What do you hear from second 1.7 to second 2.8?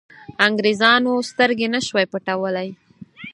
نه شوای پټولای.